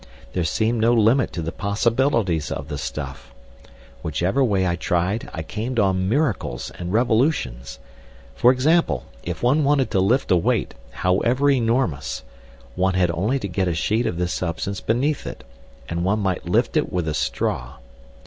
[0.33, 3.35] There seemed no limit to the possibilities of the stuff;
[4.01, 7.77] whichever way I tried I came on miracles and revolutions.
[8.33, 12.23] For example, if one wanted to lift a weight, however enormous,
[12.75, 15.43] one had only to get a sheet of this substance beneath it,
[15.87, 17.75] and one might lift it with a straw.